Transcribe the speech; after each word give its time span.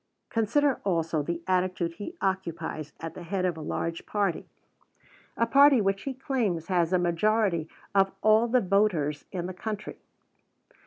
Consider 0.31 0.81
also 0.83 1.21
the 1.21 1.43
attitude 1.45 1.93
he 1.93 2.15
occupies 2.23 2.91
at 2.99 3.13
the 3.13 3.21
head 3.21 3.45
of 3.45 3.55
a 3.55 3.61
large 3.61 4.07
party, 4.07 4.47
a 5.37 5.45
party 5.45 5.79
which 5.79 6.05
he 6.05 6.13
claims 6.15 6.69
has 6.69 6.91
a 6.91 6.97
majority 6.97 7.69
of 7.93 8.11
all 8.23 8.47
the 8.47 8.61
voters 8.61 9.25
in 9.31 9.45
the 9.45 9.53
country. 9.53 9.99